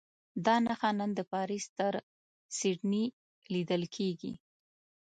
دا 0.45 0.55
نښه 0.65 0.89
نن 0.99 1.11
له 1.17 1.23
پاریس 1.31 1.65
تر 1.77 1.93
سیډني 2.57 3.05
لیدل 3.53 3.83
کېږي. 3.95 4.33